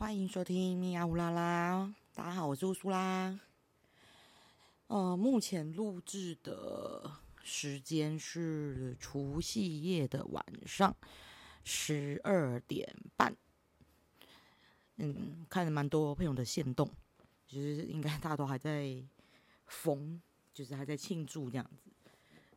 [0.00, 3.38] 欢迎收听咪呀乌拉拉，大家好，我是乌苏拉。
[4.86, 10.96] 呃，目前录制的时间是除夕夜的晚上
[11.64, 13.36] 十二点半。
[14.96, 16.90] 嗯，看了蛮多朋友的线动，
[17.46, 19.04] 就是应该大家都还在
[19.66, 20.18] 疯，
[20.54, 21.90] 就是还在庆祝这样子。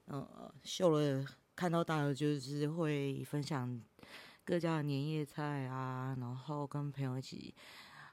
[0.06, 3.82] 呃，秀了看到大家就是会分享。
[4.46, 7.56] 各家的年夜菜啊，然后跟朋友一起，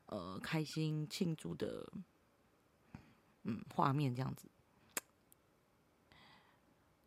[0.06, 1.92] 呃，开心庆祝的，
[3.42, 4.48] 嗯，画面这样子。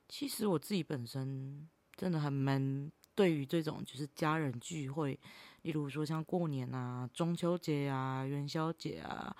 [0.09, 5.19] 其实我自己本身真的很蛮对于这种就是家人聚会，
[5.61, 9.35] 例如说像过年啊、中秋节啊、元宵节啊，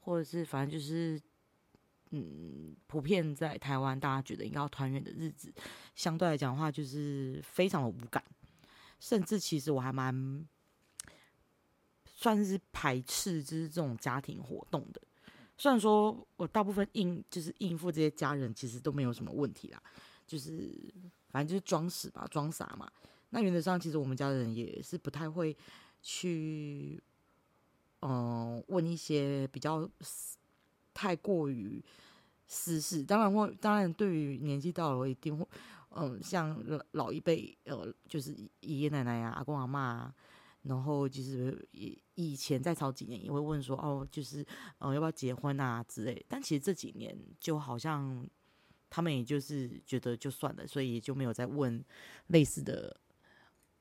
[0.00, 1.20] 或者是反正就是，
[2.10, 5.52] 嗯，普遍在台湾大家觉得应该要团圆的日子，
[5.94, 8.22] 相对来讲的话，就是非常的无感。
[8.98, 10.46] 甚至其实我还蛮
[12.04, 15.00] 算是排斥就是这种家庭活动的，
[15.56, 19.82] 虽然说我大部分应就是应付这些家人其实都没有什么问题啦，
[20.26, 20.72] 就是
[21.28, 22.90] 反正就是装死吧，装傻嘛。
[23.30, 25.54] 那原则上其实我们家的人也是不太会
[26.02, 27.02] 去，
[28.00, 29.88] 嗯，问一些比较
[30.94, 31.84] 太过于
[32.46, 33.02] 私事。
[33.02, 35.46] 当然会，当然对于年纪到了，我一定会。
[35.98, 40.14] 嗯，像老老一辈，呃，就是爷爷奶奶啊、阿公阿妈，
[40.62, 44.44] 然后就是以以前再早几年也会问说，哦，就是
[44.78, 46.24] 呃要不要结婚啊之类。
[46.28, 48.28] 但其实这几年就好像
[48.90, 51.82] 他们也就是觉得就算了，所以就没有再问
[52.26, 53.00] 类似的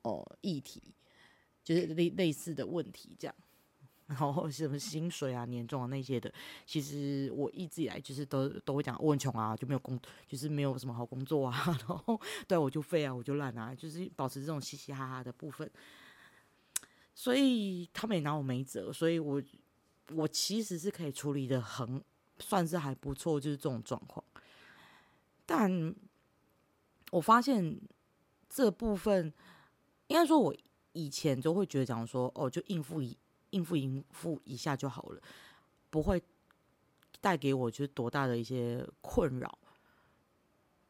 [0.04, 0.82] 哦议题，
[1.64, 3.36] 就是类类似的问题这样。
[4.08, 6.32] 然后什么薪水啊、年终啊那些的，
[6.66, 11.54] 其实我一直以来就是都都会讲，我很穷啊，就没有工，就是没有什么好工作啊。
[11.88, 15.70] 然后对我就废啊，我就烂啊，就是保持这种嘻嘻哈哈的部分。
[17.16, 19.42] 所以他们也拿我没辙，所以我
[20.12, 22.04] 我其实是可以处理的很，
[22.38, 24.24] 算是还不错，就是这种状况。
[25.48, 25.96] 但
[27.10, 27.80] 我发现
[28.50, 29.34] 这部分，
[30.08, 30.56] 应该说我
[30.92, 33.18] 以前就会觉得讲说，哦，就应付一。
[33.56, 35.22] 应付应付一下就好了，
[35.90, 36.22] 不会
[37.22, 39.58] 带给我就是多大的一些困扰。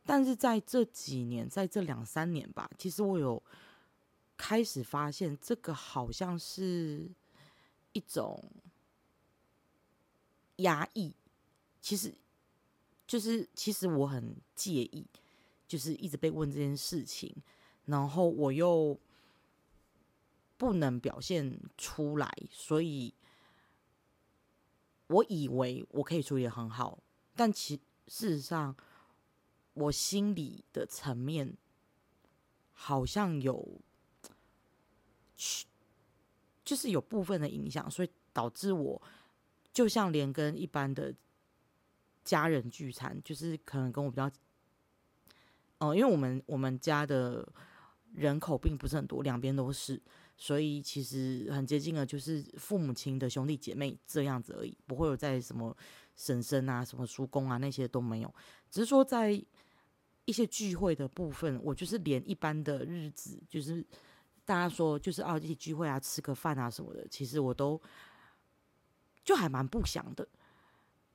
[0.03, 3.41] 但是在这几年，在这两三年吧，其实我有
[4.35, 7.07] 开始发现，这个好像是
[7.93, 8.43] 一种
[10.57, 11.13] 压抑。
[11.79, 12.11] 其实，
[13.05, 15.05] 就是其实我很介意，
[15.67, 17.31] 就是一直被问这件事情，
[17.85, 18.99] 然后我又。
[20.57, 23.13] 不能表现出来，所以
[25.07, 26.97] 我以为我可以处理很好，
[27.35, 27.75] 但其
[28.07, 28.75] 事实上，
[29.73, 31.57] 我心里的层面
[32.71, 33.81] 好像有，
[36.63, 39.01] 就是有部分的影响，所以导致我
[39.73, 41.13] 就像连跟一般的
[42.23, 44.31] 家人聚餐，就是可能跟我比较，
[45.79, 47.45] 哦，因为我们我们家的
[48.13, 50.01] 人口并不是很多，两边都是。
[50.37, 55.75] 所以其实很接近的，就是父母亲的兄弟姐妹这样子而已，不会有在什么
[56.15, 58.35] 婶婶啊、什么叔公啊那些都没有。
[58.69, 59.31] 只是说在
[60.25, 63.81] 一些聚会的部分，我就是连一般的日子，就是
[64.43, 67.81] 大家说就是啊一起聚会啊、吃个饭啊什么的，其实我都
[69.23, 70.27] 就还蛮不想的。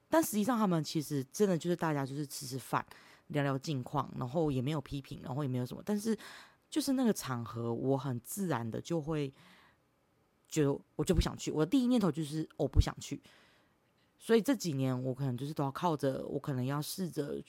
[0.08, 2.84] 但实际上他们其实真的就是大家就是吃吃饭、
[3.26, 6.16] 聊聊近况，然后也没有批评，然后也没有什么，但是。
[6.70, 9.30] 就是那个场合，我很自然的就会
[10.48, 11.50] 觉得我就不想去。
[11.50, 13.20] 我的第一念头就是我不想去，
[14.18, 17.42] 所以这几年我可能就是都要靠着我，可能要试着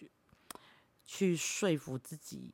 [1.05, 2.51] 去说服自己。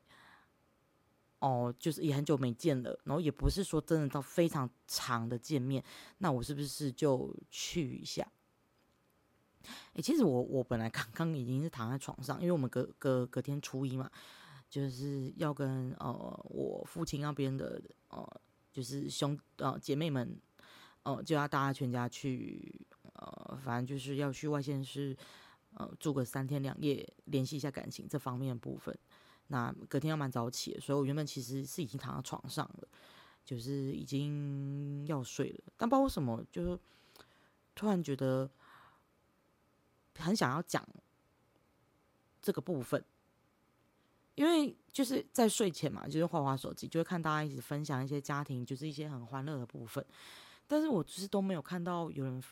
[1.39, 5.83] 哦，就是也很久没见了，然后也不是说真的到非常长的见面，
[6.17, 8.27] 那我是不是就去一下？
[9.93, 14.09] 哎，其实我我本来刚刚已经是躺在床上，因为我们隔隔隔天初一嘛。
[14.69, 16.11] 就是要跟呃
[16.49, 18.41] 我父亲那边的呃
[18.71, 20.37] 就是兄呃姐妹们
[21.03, 25.15] 呃就要大家全家去呃反正就是要去外县市
[25.75, 28.97] 呃住个三天两夜联系一下感情这方面的部分。
[29.47, 32.87] 那隔天要蛮早起，所以我原本其实是已经躺在床上了，
[33.45, 35.73] 就是已经要睡了。
[35.77, 36.77] 但不知道为什么，就是
[37.73, 38.49] 突然觉得
[40.17, 40.85] 很想要讲
[42.41, 43.01] 这个部分。
[44.37, 50.05] 因为就是在睡前嘛，就是划划手机，就会看大家一起分享一些家庭，就是一些很欢乐的部分。
[50.67, 52.43] 但是我就是都没有看到有人，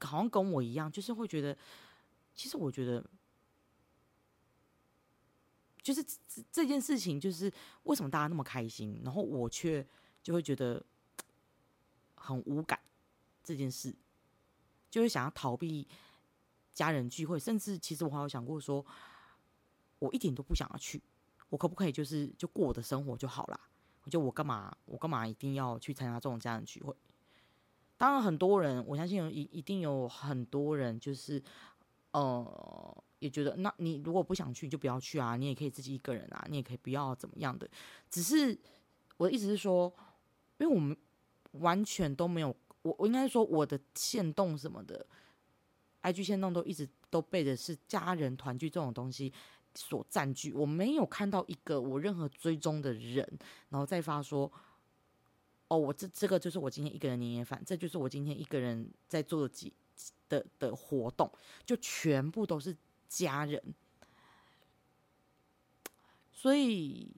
[0.00, 1.56] 好像跟我一样，就是会觉得，
[2.34, 3.04] 其实我觉得，
[5.80, 7.52] 就是这这件事情，就是
[7.84, 9.86] 为什么大家那么开心，然后我却
[10.24, 10.84] 就会觉得
[12.16, 12.80] 很无感
[13.44, 13.94] 这件事，
[14.90, 15.86] 就会想要逃避
[16.72, 18.84] 家人聚会，甚至其实我还有想过说，
[19.98, 21.02] 我一点都不想要去，
[21.48, 23.60] 我可不可以就是就过我的生活就好啦？
[24.10, 26.94] 就我干嘛我干嘛一定要去参加这种家人聚会？
[27.96, 31.42] 当然很多人，我相信有一一定有很多人就是
[32.10, 37.66] 呃也觉得，那你如果不想去就不要去啊，你也可以自己一个人啊，你也可以不要怎么样的。
[38.10, 38.58] 只是
[39.16, 39.90] 我的意思是说，
[40.58, 40.94] 因为我们
[41.52, 45.06] 完全都没有，我我应该说我的线动什么的
[46.02, 49.32] ，IG 线动都一直都背的是家人团聚这种东西
[49.74, 53.26] 所占据，我没有看到一个我任何追踪的人，
[53.68, 54.50] 然后再发说，
[55.68, 59.72] 哦，我这这个就是我今天一个人年夜饭，这就是我今天一个人在做的几
[60.28, 61.30] 的的活动，
[61.64, 62.76] 就全部都是。
[63.06, 63.62] 家人，
[66.32, 67.08] 所以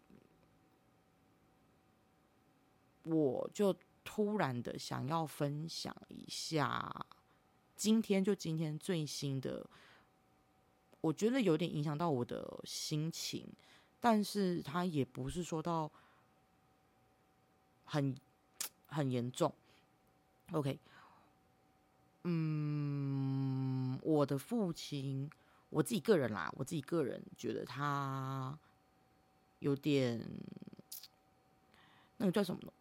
[3.05, 3.75] 我就
[4.05, 7.07] 突然的想要分享一下，
[7.75, 9.67] 今天就今天最新的，
[11.07, 13.47] 我觉得有点影响到我的心情，
[14.01, 15.89] 但是他也不是说到
[17.85, 18.13] 很
[18.89, 19.53] 很严重。
[20.51, 20.79] OK，
[22.25, 25.31] 嗯，我的父亲。
[25.69, 28.57] 我自己个人啦，我自己个人觉得他
[29.59, 30.25] 有点
[32.19, 32.73] 那个叫什么呢？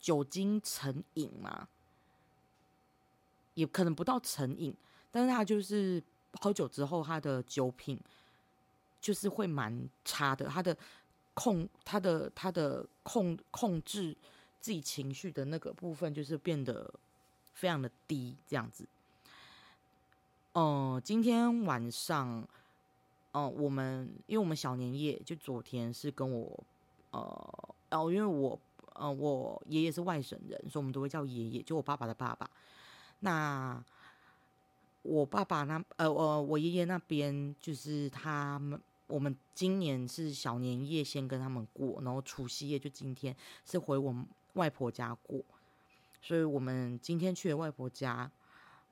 [0.00, 1.68] 酒精成瘾嘛，
[3.54, 4.74] 也可能不到成瘾，
[5.12, 6.02] 但是他就是
[6.40, 7.98] 喝酒之后，他的酒品
[9.00, 10.76] 就是会蛮差的，他的
[11.34, 14.16] 控他的他的控控制
[14.60, 16.92] 自己情绪的那个部分，就是变得
[17.54, 18.86] 非常的低，这样子。
[20.52, 22.46] 嗯，今天晚上，
[23.32, 26.64] 嗯，我们因为我们小年夜就昨天是跟我，
[27.12, 28.58] 呃，哦，因为我，
[28.94, 32.50] 呃，我爷爷是外省人，所以我们都会叫爷爷，就我爸爸的爸爸。
[33.20, 33.82] 那
[35.02, 45.42] 我爸爸那，呃，我我爷爷那边就是他们，我们今年是小年夜先跟他们过，然后除夕夜就今天是回我们外婆家过，
[46.20, 48.30] 所以我们今天去了外婆家。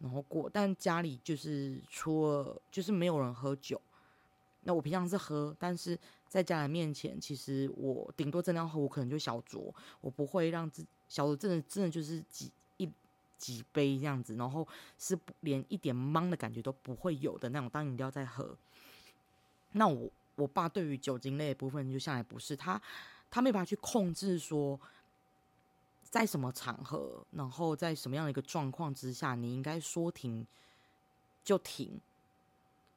[0.00, 3.81] 然后过，但家里就是除了就是没有人喝酒。
[4.62, 12.49] 那我平常是喝，但是在家人面前，其实我顶多真的要喝，我可能就小酌，我不会让自小酌，真的真的就是几
[13.38, 14.67] 几杯这样子，然后
[14.99, 18.55] 是连一点懵的感觉都不会有的那种当饮料在喝。
[19.73, 22.81] 那我我爸对于酒精类的部分就向来不是他，
[23.31, 24.79] 他没办法去控制说。
[26.11, 30.46] 在什么场合，然后在什么样的一个状况之下，你应该说停
[31.44, 32.00] 就停。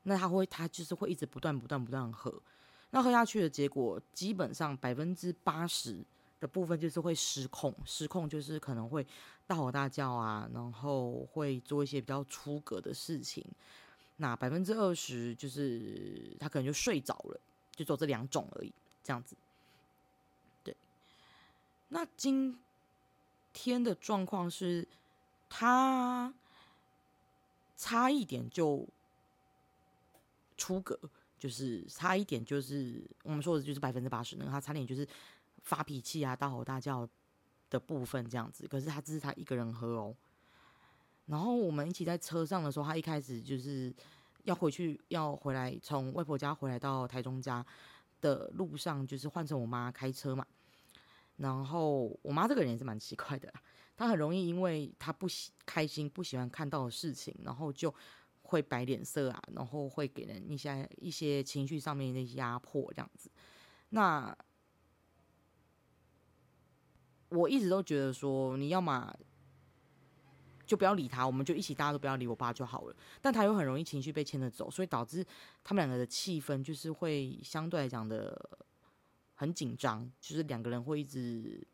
[0.03, 2.33] 那他会，他就是会一直不断、不断、不断喝。
[2.91, 5.99] 那喝下去的结果，基本上百分之八十
[6.39, 9.05] 的部分就是会失控，失控就是可能会
[9.51, 13.45] 大吼大叫啊，然后会做一些比较出格的事情。
[14.17, 17.39] 那百分之二十就是他可能就睡着了，
[17.75, 18.71] 就做这两种而已，
[19.03, 19.35] 这样子。
[20.63, 20.75] 对，
[21.89, 22.57] 那今。
[23.53, 24.87] 天的状况是，
[25.49, 26.33] 他
[27.75, 28.87] 差一点就
[30.55, 30.97] 出格，
[31.37, 35.05] 就是差一点就是我们说的就是百分之八十那，他差点就是
[35.63, 37.05] 发脾气啊、大吼大叫
[37.71, 38.67] 的部分这样子。
[38.67, 40.15] 可是他只是他一个人喝哦。
[41.25, 43.91] 然后我们一起在车上的时候，他一开始就是
[44.43, 47.65] 要回去要回来，从外婆家回来到台中家
[48.19, 50.45] 的路上，就是换成我妈开车嘛。
[51.37, 53.51] 然后我妈这个人也是蛮奇怪的，
[53.95, 57.93] 她很容易因为她不喜开心、不喜欢看到的事情，然后就
[58.43, 63.31] 会摆脸色啊，然后会给人一些一些情绪上面的压迫这样子。
[63.89, 64.35] 那
[67.31, 69.13] 我一直都觉得说，你要么
[70.65, 72.95] 就不要理他，我们就一起大家都不要理我爸就好了。
[73.21, 75.25] 但他又很容易情绪被牵着走，所以导致
[75.63, 78.59] 他们两个的气氛就是会相对来讲的。
[79.33, 81.65] 很紧张，就是两个人会一直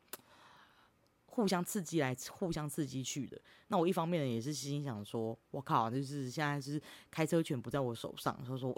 [1.26, 3.38] 互相刺激来，互相刺激去的。
[3.66, 8.74] 那我一方面也是心想说，我靠，就是现在是开车权不在我手上，所以说，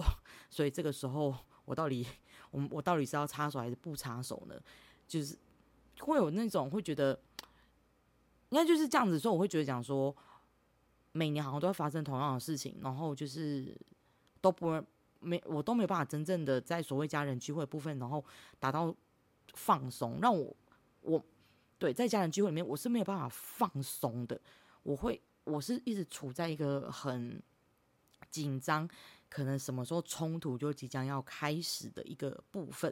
[0.51, 1.33] 所以这个时候
[1.65, 2.05] 我到底，
[2.51, 4.61] 我我到底是要插手还是不插手呢？
[5.07, 5.39] 就是
[6.01, 7.19] 会有那种会觉得，
[8.51, 10.15] 应该就是这样子，所以我会觉得讲说，
[11.13, 13.77] 每年好像都会发生同样的事情，然后就是
[14.41, 14.83] 都不。
[15.23, 18.25] 没，我都没有办法真正的在所谓家人聚会部分，然后
[18.59, 18.97] 达到
[19.53, 20.57] 放松，让我
[21.03, 21.23] 我
[21.79, 24.41] 对在家人聚会里面，我是没有办法放松的。
[24.83, 27.39] 我会，我是一直处在一个很
[28.31, 28.89] 紧张，
[29.29, 32.91] 可能什么时候冲突就即将要开始的一个部分。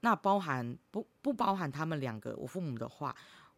[0.00, 3.14] 那包含不不包含他们两个，我父母的话，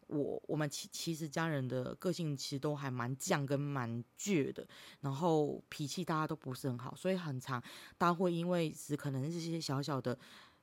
[0.07, 4.67] 我我们其其实家人的个性其实都还蛮犟跟蛮倔的，
[5.01, 7.61] 然后脾气大家都不是很好，所以很长，
[7.95, 10.17] 大家会因为是可能这些小小的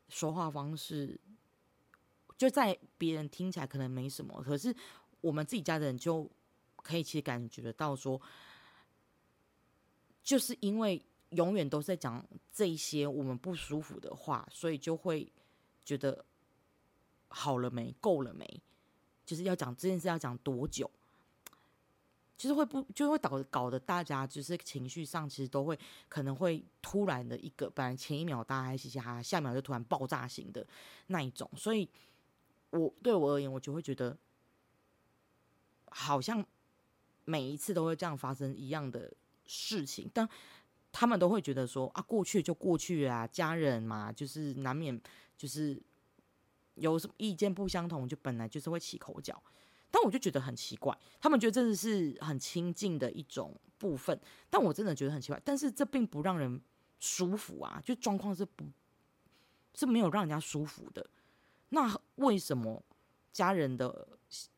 [0.08, 1.16] 说话方式，
[2.36, 4.74] 就在别人听起来可能没什么，可是
[5.20, 6.28] 我们自己家人就
[6.74, 8.20] 可以其实感觉得到说，
[10.24, 15.32] 就是因为永远都在讲这些我们不舒服的话，所以就会。
[15.88, 16.22] 觉得
[17.28, 17.94] 好了没？
[17.98, 18.60] 够了没？
[19.24, 20.90] 就是要讲这件事要讲多久？
[22.36, 25.76] 就是会不就会搞搞得大家就是情绪上其实都会
[26.10, 30.66] 可能会突然的一个，本来前一秒大家还嘻嘻哈哈，下一秒就突然爆炸型的
[31.06, 31.50] 那一种。
[31.56, 31.88] 所以，
[32.68, 34.14] 我对我而言，我就会觉得
[35.86, 36.44] 好像
[37.24, 39.10] 每一次都会这样发生一样的
[39.46, 40.28] 事情，但
[40.92, 45.00] 他们都会觉得说啊，过去就过去啊，家人嘛，就是难免。
[45.36, 45.80] 就是
[46.74, 49.40] 有什么意见不相同，就本来就是会起口角，
[49.88, 56.60] 但我就觉得很奇怪，他们觉得这是很亲近的一种部分，但我真的觉得很奇怪，但是这并不让人
[56.98, 58.64] 舒服啊，就状况是不，
[59.74, 61.08] 是没有让人家舒服的。
[61.68, 62.82] 那为什么
[63.32, 64.08] 家人的，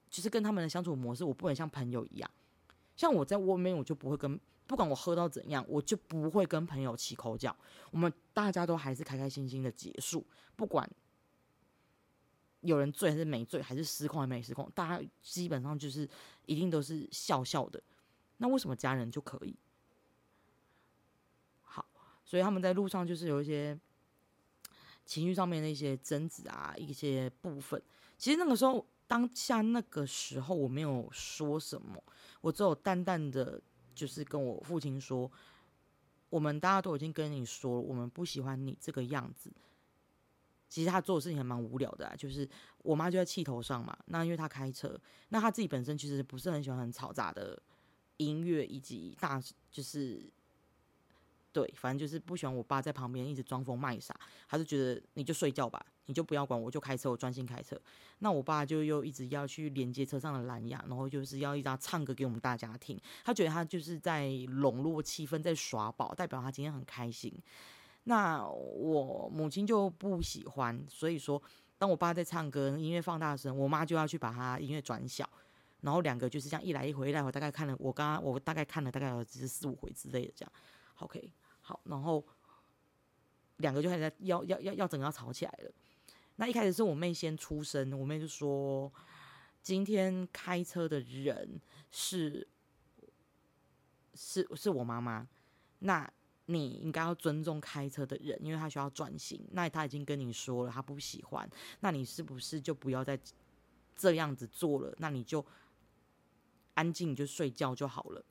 [0.09, 2.31] 就是跟他们的相处模式，我不能像朋友一样？
[2.97, 4.41] 像我在外面，我就不会跟。
[4.71, 7.55] 不管我喝到怎样，我就不会跟朋友起口角。
[7.91, 10.25] 我们大家都还是开开心心的结束。
[10.55, 10.89] 不管
[12.61, 16.09] 有人醉还是没醉，还是失控还没失控，大家基本上就是
[16.47, 17.83] 一定都是笑笑的。
[18.37, 19.57] 那为什么家人就可以？
[21.63, 21.85] 好，
[22.25, 23.77] 所以他们在路上就是有一些
[25.05, 27.83] 情绪上面的一些争执啊，一些部分。
[28.17, 32.01] 其实那个时候，当下那个时候，我没有说什么，
[32.41, 33.61] 我只有淡淡的。
[33.95, 35.31] 就是跟我父亲说，
[36.29, 39.53] 我们大家都已经跟你说了，我们不喜欢你这个样子。
[40.69, 43.97] 其实他做的事情还蛮无聊的啊，就是我妈就在气头上嘛。
[44.07, 44.99] 那因为他开车，
[45.31, 47.61] 那他自己本身其实不是很喜欢很嘈杂的
[48.17, 50.31] 音乐以及大，就是。
[51.53, 54.15] 对，反正就是不喜欢我爸在旁边一直装疯卖傻，
[54.49, 57.77] 他就觉得你就睡觉吧，你就不要管我，就开车，我专心开车。
[58.21, 63.01] 那我爸就又一直要去连接车上的蓝牙，然后就是要一直唱歌给我们大家听。
[63.25, 67.33] 他觉得他就是在笼络气氛，在耍宝，代表他今天很开心。
[68.05, 71.43] 那我母亲就不喜欢，所以说
[71.79, 75.29] 当我爸在唱歌，音乐放大声，我妈就要去把他音乐转小，
[75.81, 80.53] 然后两个就是这样一来一回，一来回大概看了我刚刚我大概看了大概有只是四五回之类的这样。
[80.99, 81.33] OK。
[81.71, 82.27] 好，然后
[83.59, 85.71] 两个就开始在要要要要整个要吵起来了。
[86.35, 88.93] 那一开始是我妹先出声，我妹就说
[89.63, 91.61] ：“今天开车的人
[91.93, 92.49] 是
[94.15, 95.29] 是是我妈妈，
[95.79, 96.11] 那
[96.47, 99.41] 你应该要尊重开车的人，因为他需要专心。
[99.53, 101.49] 那他已经跟你说了，他不喜欢，
[101.79, 103.17] 那你是不是就不要再
[103.95, 104.93] 这样子做了？
[104.99, 105.47] 那你就
[106.75, 108.25] 安静就睡觉就好了。”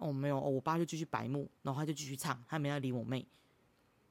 [0.00, 3.24] 哦，没有，哦，我爸就继续白目，然后他就继续唱，他没来理我妹，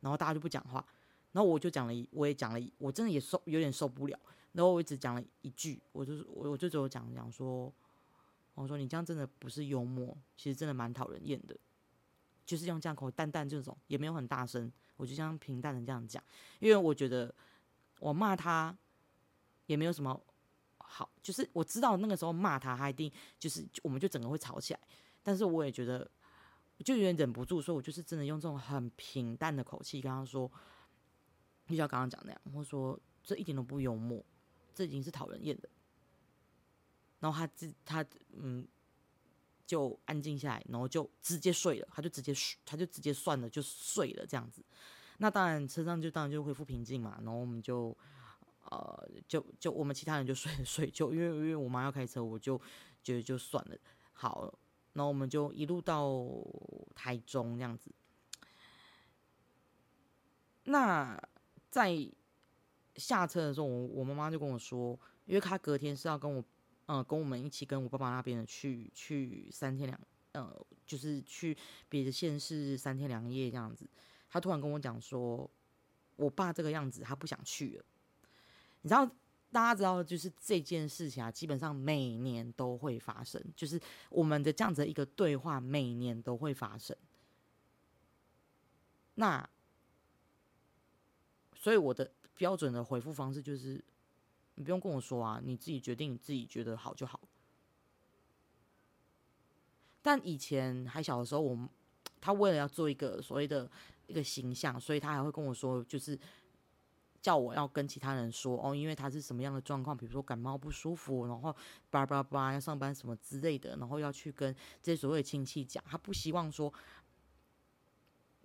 [0.01, 0.85] 然后大家就不讲话，
[1.31, 4.17] 然后我就讲了，我也讲了，我真的也受有点受不了，
[4.53, 7.73] 然后我只讲了一句，我就是我我就只有讲讲说，
[8.53, 11.57] 我说你这样真的不是幽默，其实真的蛮讨人厌的，
[12.45, 16.23] 就是用这样口淡淡这种，也没有很大声，我就这样平淡的这样讲，
[16.59, 17.33] 因为我觉得
[17.99, 18.77] 我骂他
[19.65, 20.19] 也没有什么
[20.77, 24.79] 好，就是我知道那个时候骂他，他一定就是我们就整个会吵起来。
[25.23, 26.09] 但是我也觉得，
[26.83, 30.49] 就有点忍不住，所以我就是真的用这种很平淡的口气跟他说，
[31.67, 34.23] 就像刚刚讲那样，我说这一点都不幽默，
[34.73, 35.69] 这已经是讨人厌的。
[37.19, 38.65] 然后他自他嗯，
[39.65, 42.33] 就安静下来，然后就直接睡了，他就直接
[42.65, 44.63] 他就直接算了就睡了这样子。
[45.17, 47.95] 那当然车上就当然就恢复平静嘛，然后我们就
[48.71, 52.57] 呃就就我们其他人就睡 睡就因为因为我妈要开车，我就
[53.03, 53.77] 觉得就算了，
[54.13, 54.57] 好。
[54.93, 56.27] 然后我们就一路到
[56.95, 57.91] 台中这样子。
[60.65, 61.19] 那
[61.69, 61.95] 在
[62.95, 66.43] 下车的时候，我我妈妈就跟我说，因为她隔天是要跟我，
[66.87, 69.99] 嗯，跟我们一起跟我爸爸那边的去去三天两，
[70.33, 73.87] 呃，就是去别的县市三天两夜这样子。
[74.29, 75.49] 她突然跟我讲说，
[76.17, 77.85] 我爸这个样子，他不想去了。
[78.81, 79.09] 你知道？
[79.51, 83.43] 大家知道，就是这件事情啊，基本上每年都会发生。
[83.55, 86.95] 就是我们的这样子一个对话，每年都会发生。
[89.15, 89.49] 那，
[91.55, 93.83] 所以我的标准的回复方式就是，
[94.53, 97.19] 你不用跟我说啊，你自己决定，你自己觉得好就好。
[100.03, 101.69] 但以前还小的时候，我
[102.21, 103.67] 他为了要做一个所谓的
[104.05, 106.17] 一个形象，所以他还会跟我说，就是。
[107.21, 111.55] 叫我要跟其他人说哦，因为他是什么样的状况，比如说感冒不舒服，然后
[111.89, 116.73] 叭叭叭要上班什么之类的，然后要去跟这些所谓的亲戚讲，他不希望说，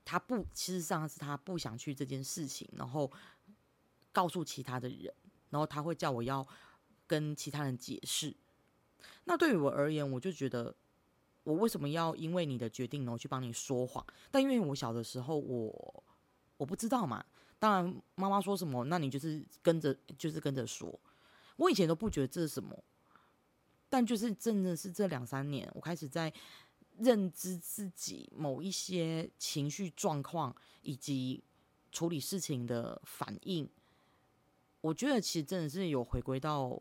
[0.04, 3.10] 他不，其实上是他不想去这件事情，然后
[4.12, 5.12] 告诉其他的人，
[5.50, 6.46] 然后他会叫我要
[7.06, 8.34] 跟其他人解释。
[9.24, 10.74] 那对于我而言，我就觉得。
[11.44, 14.02] 我为什么要因为你的决定，然后去帮你说谎？
[14.30, 16.04] 但因为我小的时候，我
[16.56, 17.22] 我不知道嘛。
[17.64, 21.00] 当然，妈妈说什么，那你就是跟着，就是跟着说。
[21.56, 22.84] 我以前都不觉得这是什么，
[23.88, 26.30] 但就是真的是这两三年，我开始在
[26.98, 31.42] 认知自己某一些情绪状况以及
[31.90, 33.66] 处理事情的反应。
[34.82, 36.78] 我觉得其实真的是有回归到。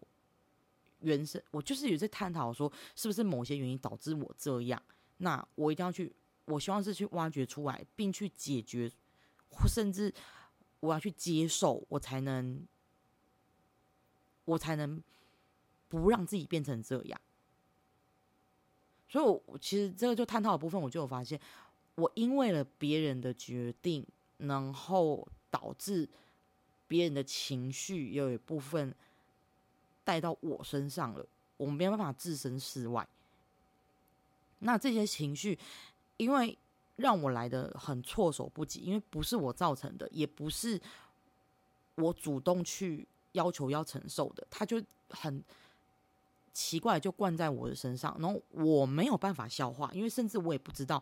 [1.00, 4.82] 原生，我就是有在探讨说，是不是某些原因导致我这样？
[5.18, 6.14] 那我一定要去，
[6.46, 8.92] 我希望是去挖掘出来，并去解决，
[9.68, 10.14] 甚至
[10.84, 12.68] 我要去接受，我才能，
[14.44, 15.02] 我才能
[15.88, 17.22] 不让自己变成这样。
[19.08, 21.40] 所以，我其实这个就探讨的部分，我就有发现，
[21.96, 24.06] 我因为了别人的决定，
[24.40, 26.10] 然后导致
[26.90, 28.94] 别人的情绪有一部分。
[30.06, 31.26] 带到我身上了，
[31.56, 33.08] 我们没有办法置身事外。
[34.60, 35.58] 那这些情绪，
[36.18, 36.58] 因为
[36.96, 40.80] 让我来的很措手不及，因为不是我造成的，也不是
[41.96, 45.44] 我主动去要求要承受的，他就很
[46.52, 51.02] 奇怪，就灌在我的身上，然后我没有办法消化，因为甚至我也不知道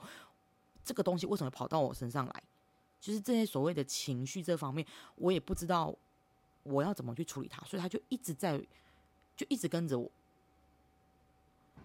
[0.84, 2.44] 这个东西为什么跑到我身上来，
[3.00, 5.94] 就是这些所谓的情绪这方面，我也不知道
[6.64, 8.62] 我要怎么去处理它，所以他就一直在。
[9.34, 10.12] 就一直跟着我，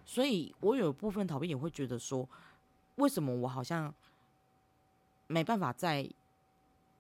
[0.05, 2.29] 所以我有部分逃避也会觉得说，
[2.97, 3.95] 为什么我好像
[5.27, 6.09] 没办法在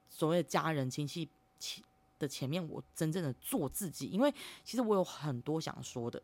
[0.08, 1.84] 所谓的家人亲戚前
[2.18, 4.06] 的前面，我真正的做自己？
[4.06, 4.32] 因为
[4.64, 6.22] 其实我有很多想说的，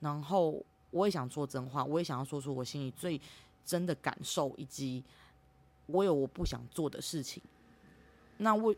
[0.00, 3.20] 然后我也想说真话，我也想要说出我心里最
[3.64, 5.04] 真的感受，以及
[5.86, 7.42] 我有我不想做的事情。
[8.38, 8.74] 那我，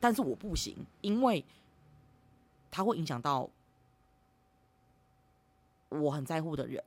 [0.00, 1.44] 但是我不行，因为。
[2.74, 3.50] 它会影响到
[5.90, 6.82] 我很在乎的人，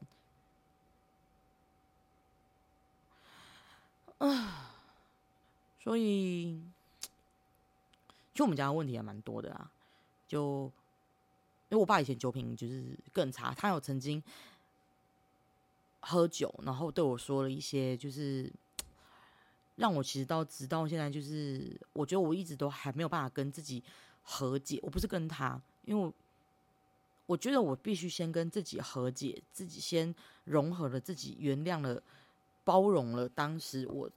[4.28, 4.76] 啊，
[5.84, 6.62] 所以，
[8.34, 9.72] 就我们家的问题还蛮多的啊。
[10.28, 10.72] 就
[11.70, 14.22] 因为我爸以前酒品就是更差，他有曾经
[16.00, 18.52] 喝酒，然后对我说了一些，就是
[19.76, 23.84] 让我其实到直到现在，就是我觉得我一直都还没有办法跟自己
[24.24, 24.80] 和解。
[24.82, 25.62] 我不是跟他。
[25.86, 26.14] 因为
[27.28, 30.14] 我觉得我必须先跟自己和解，自己先
[30.46, 32.02] 融合了自己，原谅了、
[32.65, 34.10] 包容了当时我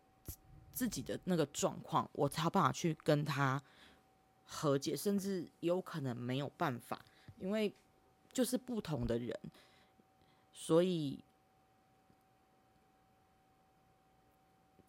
[0.74, 3.62] 自己的那个状况，我才有办法去跟他
[4.44, 6.98] 和解，甚至有可能没有办法，
[7.38, 7.72] 因为
[8.32, 9.38] 就是不同的人，
[10.52, 11.22] 所以。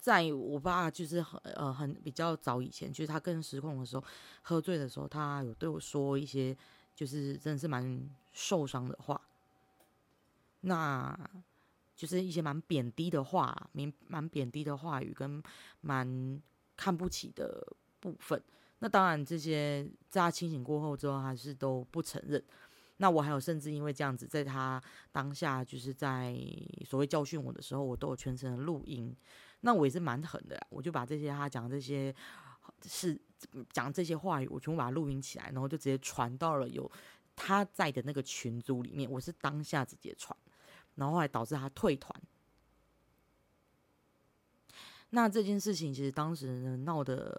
[0.02, 4.02] 在我爸就是很呃很比较早以前，就是他更失控的时候，
[4.40, 6.56] 喝醉的时候，他有对我说一些，
[6.96, 9.20] 就是真的是蛮受伤的话，
[10.62, 11.14] 那
[12.00, 15.42] 就是一些蛮贬低的话，蛮蛮贬低的话语跟
[15.82, 16.40] 蛮
[16.74, 17.62] 看不起的
[18.00, 18.42] 部分。
[18.78, 22.42] 那当然这些在他清醒过后之后，还是都不承认。
[22.96, 24.82] 那我还有甚至因为这样子，在他
[25.12, 26.34] 当下就是在
[26.86, 29.14] 所谓教训我的时候，我都有全程录音。
[29.60, 32.14] 那我也是蛮狠的，我就把这些他讲这些
[32.86, 33.20] 是
[33.70, 36.90] 讲这些话语，我全部把它录音起来，然后就直接传到了有
[37.36, 39.10] 他在的那个群组里面。
[39.10, 40.34] 我是当下直接传，
[40.94, 42.14] 然后后来导致他退团。
[45.10, 47.32] 那这件事情其实当时闹得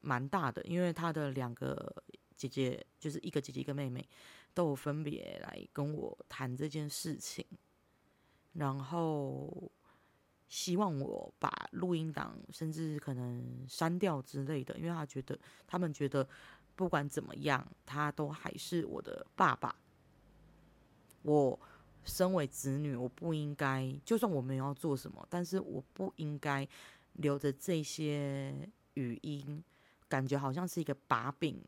[0.00, 2.02] 蛮大的，因为他的两个
[2.36, 4.08] 姐姐，就是一个姐姐一个妹妹，
[4.54, 7.44] 都有分别来跟我谈这件事情，
[8.54, 9.70] 然后。
[10.50, 16.28] 希望我把录音档甚至可能删掉之类的，因为他觉得他们觉得
[16.74, 19.72] 不管怎么样，他都还是我的爸爸。
[21.22, 21.56] 我
[22.04, 26.66] 身为子女，我不应该，就算我没有要做什么，但是我不应该
[27.14, 29.62] 留着这些语音，
[30.08, 31.62] 感觉好像是一个把柄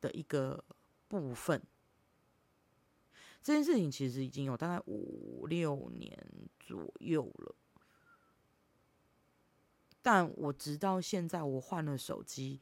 [0.00, 0.64] 的一个
[1.08, 1.60] 部分。
[3.42, 6.16] 这件事情其实已经有大概五六年
[6.60, 7.54] 左右了。
[10.00, 12.60] 但我直到现在，我换了手机，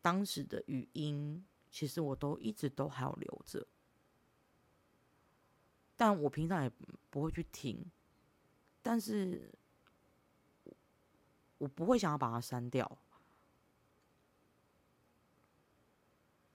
[0.00, 3.66] 当时的语音其实我都一直都还有留着，
[5.96, 6.70] 但我平常也
[7.10, 7.84] 不会去听，
[8.82, 9.50] 但是
[11.58, 12.98] 我不会想要把它删掉，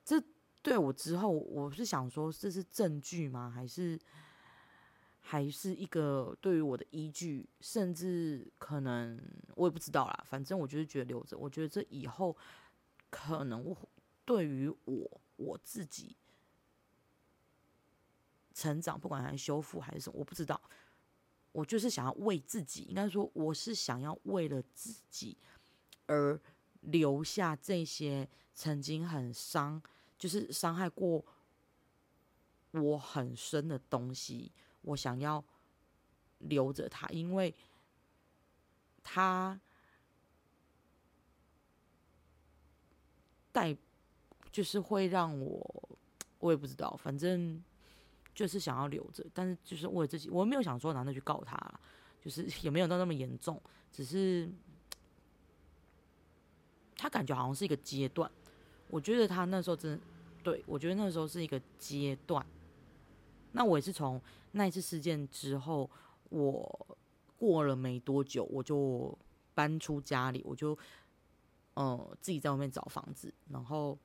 [0.06, 0.24] 这
[0.62, 3.50] 对我之后，我是想说这是证据吗？
[3.50, 4.00] 还是
[5.20, 7.50] 还是一个对于我的依据？
[7.62, 9.20] 甚至可能
[9.56, 10.24] 我也不知道啦。
[10.28, 12.38] 反正我就是觉得留着，我觉得这以后
[13.10, 13.76] 可能
[14.24, 16.16] 对于我我自己
[18.62, 20.62] 成长，不管还是修复还是什么，我不知道。
[21.52, 25.36] 我就是想要为自己，应该说我是想要为了自己
[26.06, 26.40] 而
[26.82, 29.82] 留下这些曾经很伤，
[30.16, 31.26] 就是伤害过
[32.70, 34.52] 我很深的东西。
[34.84, 35.44] 我想要
[36.38, 37.54] 留着它，因为
[39.04, 39.60] 它
[43.52, 43.76] 带
[44.52, 45.90] 就是会让我，
[46.38, 47.64] 我也不知道，反正。
[48.34, 51.58] 就是想要留着，但是就是为了自己，我没有想说拿那去告他，
[52.22, 54.50] 就是也没有到那么严重，只是
[56.96, 58.32] 他感觉好像是一个阶段。
[58.90, 60.00] 我觉得他那时候真
[60.44, 62.46] 对我觉得那时候是一个阶段。
[63.52, 64.20] 那我也是从
[64.52, 65.90] 那一次事件之后，
[66.30, 66.98] 我
[67.38, 69.18] 过了没多久，我就
[69.54, 70.78] 搬出家里，我就
[71.74, 73.98] 呃自己在外面找房子，然后。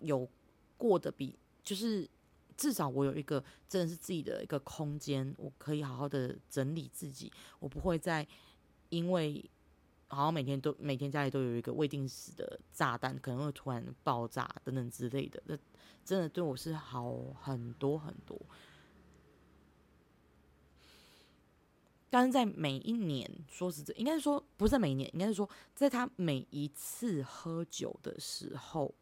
[0.00, 0.28] 有
[0.76, 2.08] 过的比就是
[2.56, 8.26] 至少我有一个真的是自己的一个空间，我可以好好的整理自己，我不会再
[8.88, 9.44] 因为
[10.08, 15.58] 好像每天都每天家里都有一个未定时的炸弹，可能会突然爆炸等等之类的，那
[16.04, 18.40] 真的对我是好很多很多。
[22.08, 28.94] 但是在每一年，说实在，应该是说不是每一年，应该是说在他每一次喝酒的时候。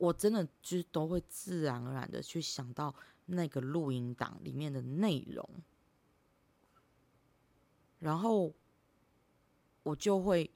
[0.00, 2.94] 我真的就都会自然而然的去想到
[3.26, 5.46] 那个录音档里面的内容，
[7.98, 8.54] 然后
[9.82, 10.50] 我就会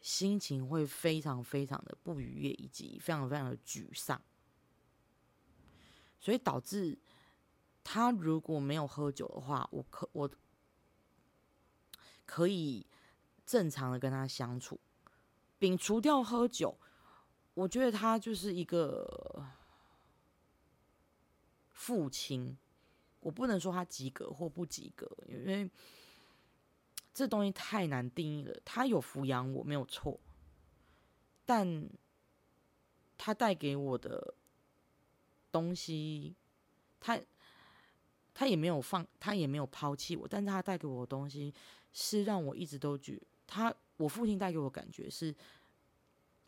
[0.00, 4.18] 心情会非常非常的不愉悦，以及非常非常的沮丧，
[6.18, 6.98] 所以导致
[7.84, 10.30] 他如果没有喝酒的话，我可我
[12.24, 12.86] 可以
[13.44, 14.80] 正常的跟他相处，
[15.60, 16.78] 摒除掉喝酒。
[17.58, 19.44] 我觉得他就是一个
[21.72, 22.56] 父亲，
[23.18, 25.68] 我不能说他及格或不及格，因为
[27.12, 28.56] 这东西太难定义了。
[28.64, 30.20] 他有抚养我没有错，
[31.44, 31.90] 但
[33.16, 34.34] 他带给我的
[35.50, 36.36] 东西，
[37.00, 37.20] 他
[38.32, 41.52] 他也没有放，他也没有抛弃我，但是他带给我的东西
[41.92, 45.34] 是让我一直都觉他，我父亲带给我感觉是。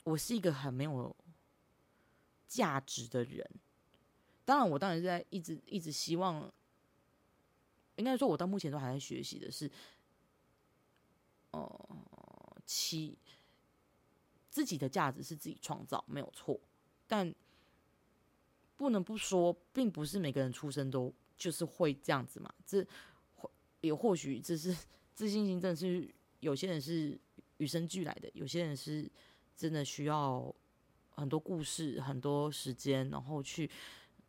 [0.03, 1.15] 我是一个很没有
[2.49, 3.49] 价值的人，
[4.45, 6.51] 当然，我当然是在一直一直希望，
[7.97, 9.71] 应该说，我到目前都还在学习的是，
[11.53, 13.17] 哦，其
[14.49, 16.59] 自己的价值是自己创造，没有错，
[17.07, 17.33] 但
[18.77, 22.85] 不能不说，并不是每个人出生都就是会这样子嘛，这
[23.37, 23.49] 或
[23.83, 24.77] 也或许这是
[25.15, 27.17] 自信心，真的是有些人是
[27.59, 29.09] 与生俱来的，有些人是。
[29.61, 30.55] 真的需要
[31.11, 33.71] 很多故事、很多时间，然后去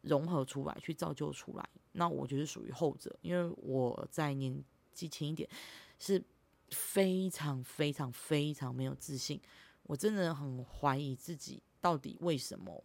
[0.02, 1.70] 融合出来、去造就出来。
[1.94, 5.50] 那我觉得属于后者，因为我在年纪轻一点，
[6.00, 6.22] 是
[6.72, 9.40] 非常非常非常没有自信。
[9.84, 12.84] 我真的很怀疑自己，到底为什么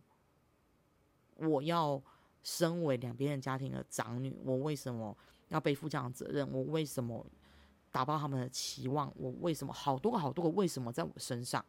[1.35, 2.00] 我要
[2.44, 4.32] 身为两边的家庭的长女？
[4.44, 5.16] 我为什么
[5.48, 6.48] 要背负这样的责任？
[6.52, 7.26] 我为什么
[7.90, 9.12] 达不到他们的期望？
[9.16, 11.64] 我为什么好多个好多个为什么在我身上？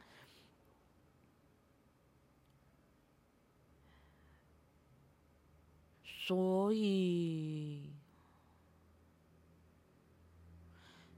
[6.27, 7.89] 所以，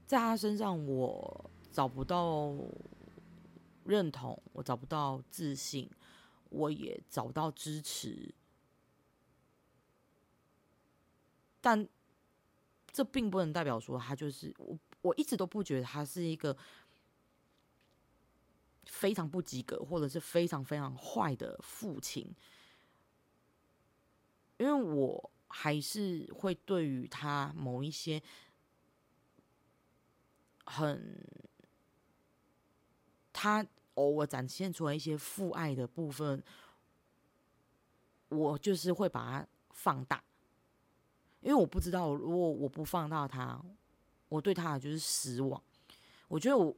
[0.06, 2.54] 在他身上，我找不到
[3.82, 5.90] 认同，我找不到自信，
[6.50, 8.32] 我也找不到支持。
[11.60, 11.88] 但
[12.92, 14.78] 这并不能代表说他就是我。
[15.02, 16.56] 我一直都不觉得他是一个
[18.84, 22.32] 非常不及格，或者是非常非常坏的父亲。
[24.60, 28.22] 因为我还是会对于他某一些
[30.66, 31.18] 很
[33.32, 36.44] 他偶尔展现出来一些父爱的部分，
[38.28, 40.22] 我就是会把它放大，
[41.40, 43.64] 因为我不知道如果我不放大他，
[44.28, 45.62] 我对他就是失望。
[46.28, 46.76] 我觉得我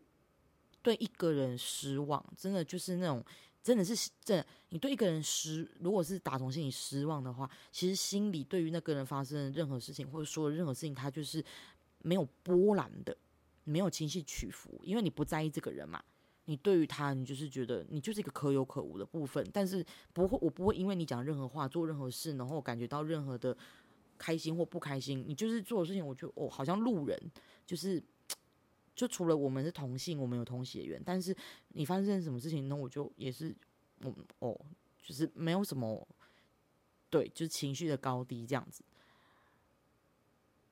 [0.82, 3.24] 对一个人失望，真的就是那种。
[3.62, 11.44] 真的是，这你对一个人失，如果是打从心里失望的话，其实心里对于那个人发生任何事情，或者说任何事情，他就是
[12.00, 13.16] 没有波澜的。
[13.64, 16.02] 没有情绪起伏，因为你不在意这个人嘛。
[16.46, 23.56] 你对于他，你就是觉得你就是一个可有可无的部分，但是不会，我不会因为你讲任何话、做任何事，然后感觉到任何的
[24.18, 25.24] 开心或不开心。
[25.28, 27.16] 你就是做的事情，我觉得哦，好像路人，
[27.64, 28.02] 就是
[28.94, 31.36] 就除了我们是同性，我们有同血缘，但是
[31.68, 33.54] 你发生什么事情，那我就也是，
[34.02, 34.60] 我哦，
[35.02, 36.06] 就是没有什么，
[37.10, 38.84] 对，就是情绪的高低这样子。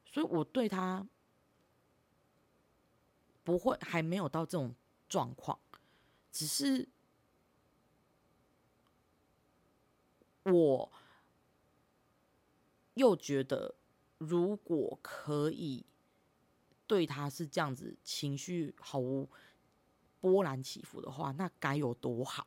[0.05, 1.07] 所以我对他
[3.45, 4.75] 不会还没有到这种。
[5.11, 5.59] 状况，
[6.31, 6.89] 只是
[10.45, 10.93] 我
[12.95, 13.75] 又觉得，
[14.19, 15.85] 如果可以
[16.91, 19.29] 对他是这样子，情绪毫无
[20.19, 22.45] 波澜起伏的话，那该有多好！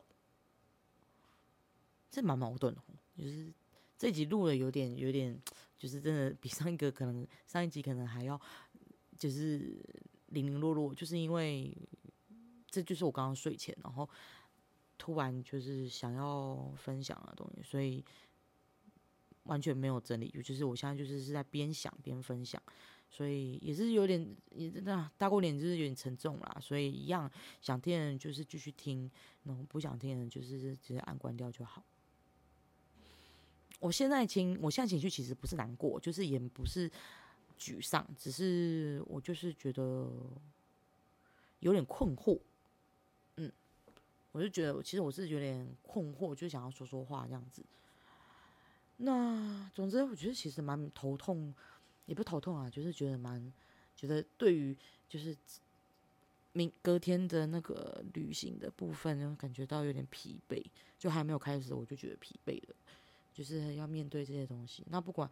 [2.12, 2.84] 这蛮矛盾的，
[3.18, 3.54] 就是
[3.98, 5.42] 这集录的有点有点，
[5.78, 8.38] 就是真的比上一个可能上一集可能还要
[9.18, 9.82] 就是
[10.28, 11.74] 零零落落，就是因为。
[12.74, 14.10] 这就是我刚刚睡前，然后
[14.98, 18.04] 突然就是想要分享的东西，所以
[19.44, 20.28] 完全没有整理。
[20.44, 22.60] 就是我现在就是是在边想边分享，
[23.16, 26.58] 所以也是有点也真的大过年就是有点沉重啦。
[26.60, 27.30] 所以一样
[27.62, 29.10] 想听的人就是继续听，
[29.44, 31.84] 然后不想听的人就是直接按关掉就好。
[33.80, 36.90] 我现在情，我现在情绪其实不是难过，就是也不是
[37.60, 40.10] 沮丧，只是我就是觉得
[41.60, 42.40] 有点困惑。
[43.38, 43.52] 嗯
[44.32, 47.64] 我就觉得，其实我是有点困惑，就想要说说话这样子。
[48.98, 51.54] 那总之，我觉得其实蛮头痛，
[52.06, 53.52] 也不头痛啊，就是觉得蛮
[53.96, 54.76] 觉得对于
[55.08, 55.36] 就是
[56.52, 60.64] 明隔天的那个旅行的部分，就感觉到有点疲惫，
[61.00, 62.76] 就还没有开始我就觉得疲惫了，
[63.34, 64.84] 就是要面对这些东西。
[64.90, 65.30] 那不管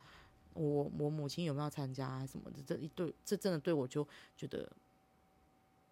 [0.54, 4.72] 我我母亲有没有参加什么的，这一对这真的对我就觉得，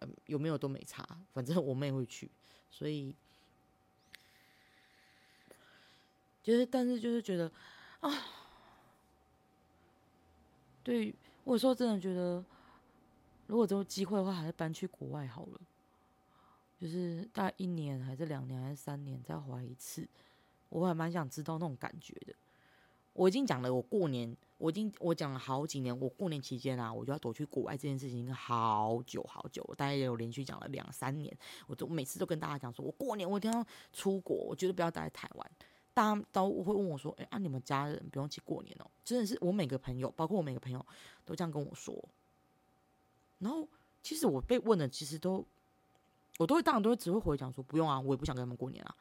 [0.00, 2.30] 嗯，有没有都没差，反正我妹会去。
[2.72, 3.14] 所以，
[6.42, 7.50] 就是，但是就是觉得
[8.00, 8.10] 啊，
[10.90, 12.44] 所以，我有时候真的觉得，
[13.46, 15.60] 如果有机会的话，还是搬去国外好了。
[16.80, 20.04] 就是大概一年，还是两年，还是三年，再回来一次，
[20.68, 22.34] 我还蛮想知道那种感觉的。
[23.12, 24.36] 我已经讲了，我过年。
[24.58, 31.32] 我已经我讲了好几年，我过年期间啊，我就要躲去国外这件事情，好久好久，大概也有连续讲了两三年。
[31.68, 35.50] 我都每次都跟大家讲说，我过年我一定要出国，我绝对不要待在台湾。
[35.92, 40.84] 大家都会问我说：“哎啊，你们家人不用去过年哦？”真的是我每个朋友，包括我每个朋友
[41.24, 41.96] 都这样跟我说。
[43.38, 43.66] 然后
[44.02, 45.44] 其实我被问的，其实都
[46.38, 48.94] 我都会当然都会只会回讲说：“不用啊，我也不想跟他们过年啊。”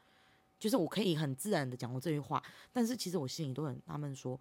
[0.60, 4.40] 就是我可以很自然的讲过这句话，但是其实我心里都很纳闷说。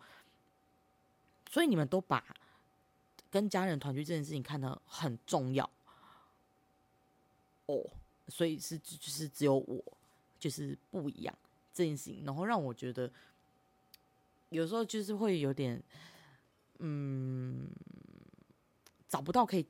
[1.50, 2.22] 所以你们都把
[3.30, 5.68] 跟家人团聚这件事情看得很重要
[7.66, 7.82] 哦，
[8.28, 9.82] 所以是就是只有我
[10.38, 11.34] 就是不一样
[11.78, 13.08] 这件事情，然后让我觉得
[14.48, 15.80] 有时候就是会有点
[16.78, 17.68] 嗯
[19.08, 19.64] 找不到可以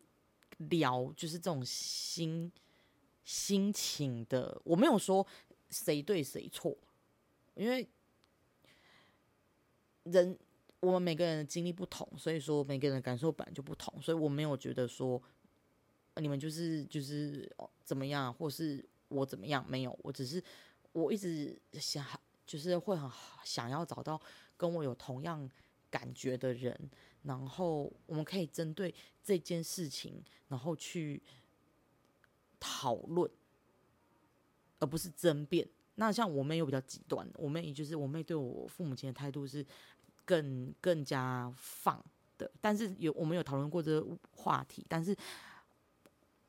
[0.56, 2.50] 聊就是这种心
[3.24, 5.26] 心情的，我没有说
[5.68, 6.74] 谁对谁错，
[7.54, 7.86] 因为
[10.04, 10.38] 人。
[10.80, 15.20] 我们每个人的经历不同，所以说每个人的感受本来就不同，所以我没有觉得说
[16.18, 20.40] 你们就是就是怎么样，或是我怎么样，没有，我只是
[20.98, 22.04] 我一直想，
[22.46, 23.10] 就是会很
[23.44, 24.20] 想要找到
[24.56, 25.48] 跟我有同样
[25.90, 26.90] 感觉的人，
[27.22, 31.22] 然后我们可以针对这件事情，然后去
[32.58, 33.30] 讨论，
[34.78, 35.68] 而不是争辩。
[35.94, 39.64] 那像我妹又比较极端，我妹就是我妹对我父母亲的态度是。
[40.28, 42.04] 更更加放
[42.36, 45.16] 的，但是有我们有讨论过这个话题，但是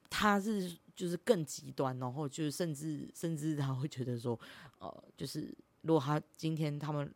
[0.10, 4.38] 他是就是更极端，然后就是甚至甚至他会觉得说，
[4.80, 7.10] 呃，就是如果他今天他们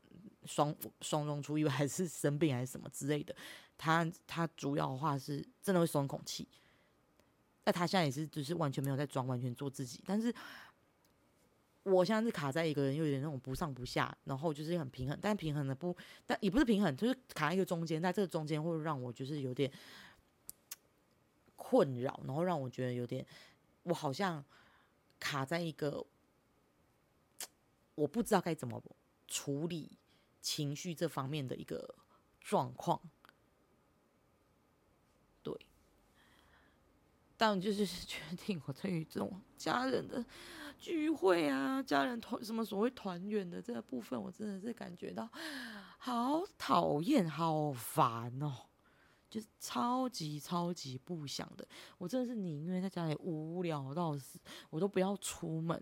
[0.46, 3.36] 双双中出意外，还是生病还是什么之类的，
[3.78, 6.48] 他他主要的话是真的会松口气。
[7.66, 10.34] 那他现在也是就是完全没有在装，完全做自己，但是。
[11.86, 15.94] 我现在是卡在一个人，又有点那种不上不下，然后就是很平衡，但平衡的不，
[16.26, 19.70] 但也不是平衡，就是卡在一个中间，在这个中间会让我就是有点
[21.58, 23.26] 困扰，然后让我觉得有点，
[23.84, 24.44] 我好像
[25.20, 26.06] 卡在一个
[27.96, 28.82] 我不知道该怎么
[29.28, 29.98] 处理
[30.42, 31.96] 情绪这方面的一个
[32.40, 33.00] 状况。
[35.42, 35.54] 对，
[37.38, 40.26] 但就是 决定我对于这种家人的。
[40.80, 45.30] 聚会啊，家人团什么所谓团圆的这个部分，我真的是感觉到
[45.98, 48.66] 好讨厌、好烦哦。
[49.34, 51.68] 就是超级超级不想的。
[51.98, 54.38] 我真的是宁愿在家里无聊到死，
[54.70, 55.82] 我都不要出门。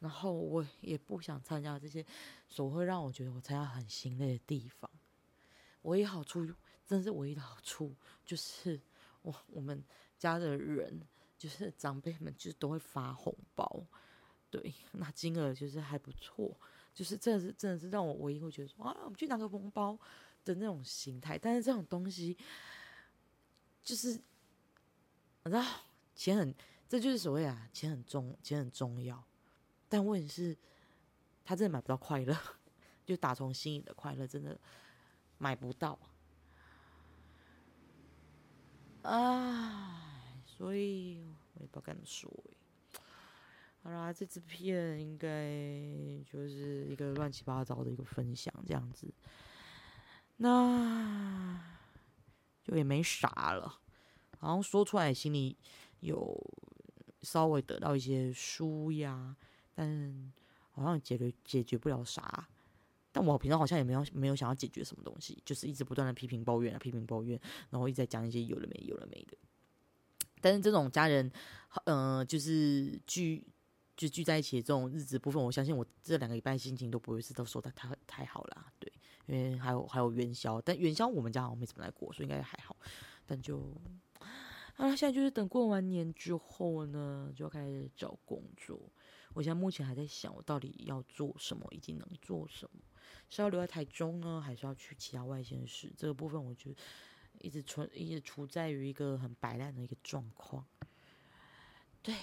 [0.00, 2.04] 然后我也不想参加这些
[2.48, 4.90] 所会让我觉得我参加很心累的地方。
[5.82, 6.52] 唯一好处，
[6.84, 8.80] 真是唯一的好处，就是
[9.22, 9.84] 我我们
[10.18, 11.00] 家的人，
[11.38, 13.86] 就是长辈们，就是都会发红包，
[14.50, 16.58] 对，那金额就是还不错，
[16.94, 19.98] 就是真的是真的是让我唯一会觉得说啊，我们去拿个红包
[20.46, 21.38] 的那种心态。
[21.38, 22.38] 但是这种东西，
[23.82, 25.64] 就是你知道，
[26.14, 26.54] 钱很，
[26.88, 29.22] 这就是所谓啊，钱很重，钱很重要。
[29.88, 30.56] 但问题是，
[31.44, 32.36] 他真的买不到快乐，
[33.04, 34.58] 就打从心里的快乐，真的
[35.38, 35.98] 买不到。
[39.02, 42.30] 唉，所以我也不知道该怎么说。
[43.82, 45.50] 好啦，这支片应该
[46.30, 49.10] 就是一个乱七八糟的一个分享，这样子，
[50.36, 51.58] 那
[52.62, 53.80] 就也没啥了。
[54.38, 55.56] 好像说出来，心里
[56.00, 56.38] 有
[57.22, 59.36] 稍微得到一些舒压。
[59.72, 60.32] 但
[60.72, 62.46] 好像解决解决不了啥，
[63.12, 69.38] 但我平常好像也没有没有想要解决什么东西，就是一直不断的批评抱怨啊，批评抱怨，然后一直在讲一些有了没有了没的。
[70.42, 71.30] 但是这种家人，
[71.84, 73.42] 嗯，就是聚
[73.96, 78.92] 就聚在一起这种日子部分，我相信我这两个礼拜心情都不会是都说的太太好啦，对，
[79.30, 82.76] 因为还有还有元宵，但元宵我们家好像没怎么来过，所以应该还好。
[83.24, 83.72] 但就
[84.76, 88.80] 啊，现在就是等过完年之后呢，就要开始找工作。
[89.32, 92.80] 我现在目前还在想，我到底要做什么，以及能做什么，
[93.28, 95.92] 是要留在台中呢，还是要去其他外县市？
[95.96, 96.74] 这个部分，我就
[97.38, 100.66] 一直处一直处在于一个很摆烂的一个状况。
[102.02, 102.16] 对，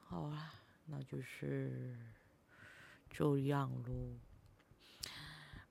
[0.00, 0.52] 好啦，
[0.86, 1.96] 那就是
[3.08, 4.27] 这样喽。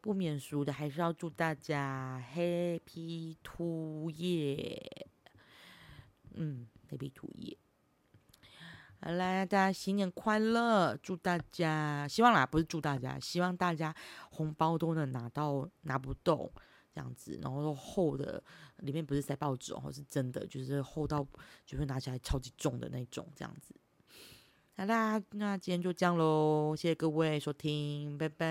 [0.07, 5.05] 不免俗的，还是要祝大家 Happy 兔夜，
[6.35, 7.57] 嗯，Happy 兔夜。
[9.01, 10.95] 好啦，大家新年快乐！
[11.03, 13.93] 祝大家，希望啦，不是祝大家，希望大家
[14.31, 16.49] 红包都能拿到，拿不动
[16.89, 18.41] 这样子，然后厚的，
[18.77, 21.27] 里面不是塞报纸哦，是真的，就是厚到
[21.65, 23.75] 就会拿起来超级重的那种，这样子。
[24.79, 28.47] 好啦，那今天就这样喽，谢谢各位收听，拜拜。